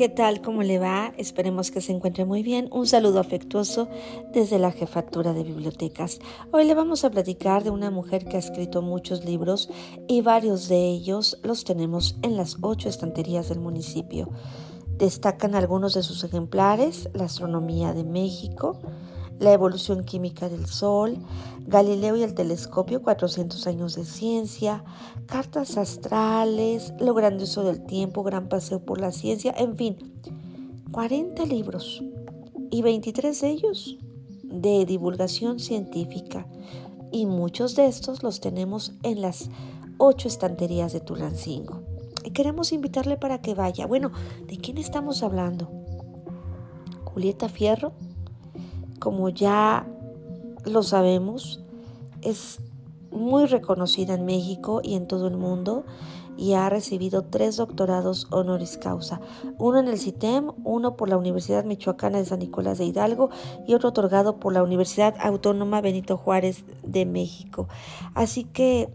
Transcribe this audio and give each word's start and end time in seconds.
¿Qué 0.00 0.08
tal? 0.08 0.40
¿Cómo 0.40 0.62
le 0.62 0.78
va? 0.78 1.12
Esperemos 1.18 1.70
que 1.70 1.82
se 1.82 1.92
encuentre 1.92 2.24
muy 2.24 2.42
bien. 2.42 2.70
Un 2.72 2.86
saludo 2.86 3.20
afectuoso 3.20 3.86
desde 4.32 4.58
la 4.58 4.72
Jefatura 4.72 5.34
de 5.34 5.42
Bibliotecas. 5.42 6.20
Hoy 6.52 6.64
le 6.64 6.74
vamos 6.74 7.04
a 7.04 7.10
platicar 7.10 7.64
de 7.64 7.68
una 7.68 7.90
mujer 7.90 8.24
que 8.24 8.36
ha 8.36 8.38
escrito 8.38 8.80
muchos 8.80 9.26
libros 9.26 9.68
y 10.08 10.22
varios 10.22 10.68
de 10.68 10.88
ellos 10.88 11.38
los 11.42 11.64
tenemos 11.64 12.16
en 12.22 12.38
las 12.38 12.56
ocho 12.62 12.88
estanterías 12.88 13.50
del 13.50 13.60
municipio. 13.60 14.30
Destacan 14.86 15.54
algunos 15.54 15.92
de 15.92 16.02
sus 16.02 16.24
ejemplares, 16.24 17.10
La 17.12 17.24
Astronomía 17.24 17.92
de 17.92 18.04
México, 18.04 18.78
la 19.40 19.52
evolución 19.52 20.04
química 20.04 20.48
del 20.48 20.66
Sol, 20.66 21.16
Galileo 21.66 22.14
y 22.14 22.22
el 22.22 22.34
telescopio, 22.34 23.02
400 23.02 23.66
años 23.66 23.96
de 23.96 24.04
ciencia, 24.04 24.84
cartas 25.26 25.76
astrales, 25.76 26.92
Lo 27.00 27.14
grandioso 27.14 27.64
del 27.64 27.84
tiempo, 27.84 28.22
Gran 28.22 28.48
paseo 28.48 28.84
por 28.84 29.00
la 29.00 29.12
ciencia, 29.12 29.52
en 29.56 29.76
fin, 29.76 29.96
40 30.92 31.46
libros 31.46 32.04
y 32.70 32.82
23 32.82 33.40
de 33.40 33.48
ellos 33.48 33.98
de 34.42 34.84
divulgación 34.84 35.58
científica. 35.58 36.46
Y 37.10 37.24
muchos 37.26 37.74
de 37.76 37.86
estos 37.86 38.22
los 38.22 38.40
tenemos 38.40 38.92
en 39.02 39.22
las 39.22 39.48
ocho 39.96 40.28
estanterías 40.28 40.92
de 40.92 41.00
Tulancingo. 41.00 41.82
Y 42.24 42.30
queremos 42.30 42.72
invitarle 42.72 43.16
para 43.16 43.40
que 43.40 43.54
vaya. 43.54 43.86
Bueno, 43.86 44.12
¿de 44.46 44.58
quién 44.58 44.76
estamos 44.76 45.22
hablando? 45.22 45.70
Julieta 47.04 47.48
Fierro, 47.48 47.92
como 49.00 49.28
ya 49.30 49.86
lo 50.64 50.84
sabemos, 50.84 51.64
es 52.22 52.60
muy 53.10 53.46
reconocida 53.46 54.14
en 54.14 54.24
México 54.24 54.80
y 54.84 54.94
en 54.94 55.08
todo 55.08 55.26
el 55.26 55.36
mundo 55.36 55.84
y 56.36 56.54
ha 56.54 56.70
recibido 56.70 57.22
tres 57.22 57.56
doctorados 57.56 58.26
honoris 58.30 58.78
causa, 58.78 59.20
uno 59.58 59.78
en 59.78 59.88
el 59.88 59.98
CITEM, 59.98 60.52
uno 60.64 60.96
por 60.96 61.08
la 61.08 61.18
Universidad 61.18 61.64
Michoacana 61.64 62.18
de 62.18 62.24
San 62.24 62.38
Nicolás 62.38 62.78
de 62.78 62.86
Hidalgo 62.86 63.30
y 63.66 63.74
otro 63.74 63.90
otorgado 63.90 64.38
por 64.38 64.52
la 64.52 64.62
Universidad 64.62 65.14
Autónoma 65.20 65.82
Benito 65.82 66.16
Juárez 66.16 66.64
de 66.82 67.04
México. 67.04 67.68
Así 68.14 68.44
que 68.44 68.88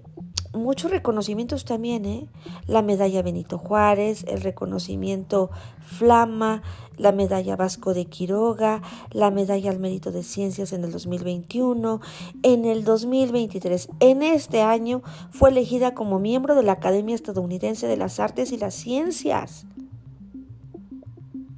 muchos 0.55 0.89
reconocimientos 0.89 1.65
también, 1.65 2.05
¿eh? 2.05 2.27
La 2.65 2.81
medalla 2.81 3.21
Benito 3.21 3.59
Juárez, 3.59 4.25
el 4.27 4.41
reconocimiento 4.41 5.51
Flama, 5.81 6.63
la 6.97 7.11
medalla 7.11 7.55
Vasco 7.55 7.93
de 7.93 8.05
Quiroga, 8.05 8.81
la 9.11 9.31
medalla 9.31 9.71
al 9.71 9.79
mérito 9.79 10.11
de 10.11 10.23
ciencias 10.23 10.73
en 10.73 10.83
el 10.83 10.91
2021, 10.91 12.01
en 12.43 12.65
el 12.65 12.83
2023. 12.83 13.89
En 13.99 14.23
este 14.23 14.61
año 14.61 15.01
fue 15.31 15.49
elegida 15.49 15.93
como 15.93 16.19
miembro 16.19 16.55
de 16.55 16.63
la 16.63 16.73
Academia 16.73 17.15
Estadounidense 17.15 17.87
de 17.87 17.97
las 17.97 18.19
Artes 18.19 18.51
y 18.51 18.57
las 18.57 18.73
Ciencias 18.73 19.65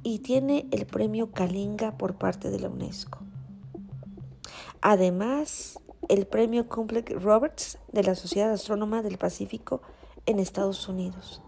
y 0.02 0.20
tiene 0.20 0.66
el 0.70 0.86
premio 0.86 1.32
Kalinga 1.32 1.98
por 1.98 2.14
parte 2.14 2.50
de 2.50 2.60
la 2.60 2.68
UNESCO. 2.68 3.18
Además, 4.80 5.78
el 6.08 6.26
premio 6.26 6.68
Complex 6.68 7.22
Roberts 7.22 7.78
de 7.92 8.04
la 8.04 8.14
Sociedad 8.14 8.50
Astrónoma 8.52 9.02
del 9.02 9.18
Pacífico 9.18 9.82
en 10.26 10.38
Estados 10.38 10.88
Unidos. 10.88 11.42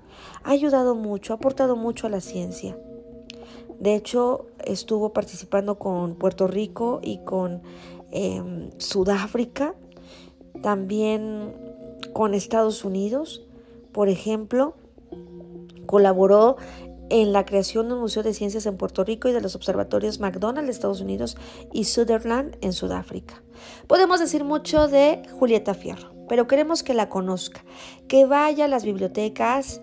Ha 0.45 0.51
ayudado 0.51 0.95
mucho, 0.95 1.33
ha 1.33 1.37
aportado 1.37 1.77
mucho 1.77 2.07
a 2.07 2.11
la 2.11 2.21
ciencia. 2.21 2.77
De 3.81 3.95
hecho, 3.95 4.47
estuvo 4.63 5.15
participando 5.15 5.79
con 5.79 6.15
Puerto 6.15 6.47
Rico 6.47 7.01
y 7.03 7.19
con 7.25 7.63
em, 8.13 8.71
Sudáfrica, 8.79 9.75
también 10.63 11.55
con 12.13 12.35
Estados 12.35 12.85
Unidos. 12.85 13.47
Por 13.93 14.11
ejemplo, 14.11 14.75
colaboró 15.87 16.57
en 17.09 17.33
la 17.33 17.45
creación 17.45 17.89
de 17.89 17.95
un 17.95 18.01
Museo 18.01 18.23
de 18.23 18.35
Ciencias 18.35 18.67
en 18.67 18.77
Puerto 18.77 19.03
Rico 19.03 19.29
y 19.29 19.33
de 19.33 19.41
los 19.41 19.57
observatorios 19.57 20.21
McDonald 20.21 20.67
de 20.67 20.73
Estados 20.73 21.01
Unidos 21.01 21.37
y 21.73 21.85
Sutherland 21.85 22.57
en 22.61 22.73
Sudáfrica. 22.73 23.43
Podemos 23.87 24.21
decir 24.21 24.45
mucho 24.45 24.89
de 24.89 25.23
Julieta 25.39 25.75
Fierro, 25.75 26.13
pero 26.29 26.47
queremos 26.47 26.83
que 26.83 26.95
la 26.95 27.09
conozca, 27.09 27.65
que 28.09 28.27
vaya 28.27 28.67
a 28.67 28.69
las 28.69 28.85
bibliotecas 28.85 29.81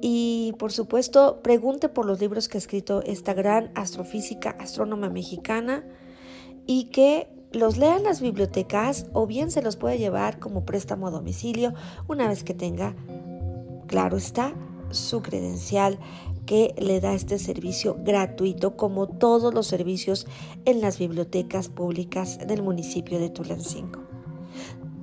y 0.00 0.54
por 0.58 0.72
supuesto 0.72 1.40
pregunte 1.42 1.88
por 1.88 2.06
los 2.06 2.20
libros 2.20 2.48
que 2.48 2.56
ha 2.56 2.60
escrito 2.60 3.02
esta 3.02 3.34
gran 3.34 3.70
astrofísica, 3.74 4.50
astrónoma 4.50 5.08
mexicana 5.08 5.84
y 6.66 6.84
que 6.84 7.28
los 7.52 7.78
lea 7.78 7.96
en 7.96 8.04
las 8.04 8.20
bibliotecas 8.20 9.06
o 9.12 9.26
bien 9.26 9.50
se 9.50 9.62
los 9.62 9.76
puede 9.76 9.98
llevar 9.98 10.38
como 10.38 10.64
préstamo 10.64 11.08
a 11.08 11.10
domicilio 11.10 11.74
una 12.06 12.28
vez 12.28 12.44
que 12.44 12.54
tenga, 12.54 12.94
claro 13.86 14.16
está, 14.16 14.54
su 14.90 15.22
credencial 15.22 15.98
que 16.46 16.74
le 16.78 17.00
da 17.00 17.14
este 17.14 17.38
servicio 17.38 17.96
gratuito 18.04 18.76
como 18.76 19.06
todos 19.06 19.52
los 19.52 19.66
servicios 19.66 20.26
en 20.64 20.80
las 20.80 20.98
bibliotecas 20.98 21.68
públicas 21.68 22.38
del 22.46 22.62
municipio 22.62 23.18
de 23.18 23.28
Tulancingo. 23.28 24.00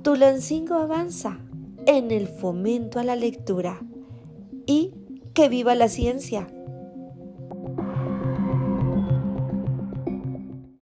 Tulancingo 0.02 0.74
avanza 0.74 1.38
en 1.86 2.10
el 2.10 2.26
fomento 2.26 2.98
a 2.98 3.04
la 3.04 3.14
lectura 3.14 3.80
y 4.66 4.92
que 5.34 5.48
viva 5.48 5.74
la 5.74 5.88
ciencia. 5.88 6.48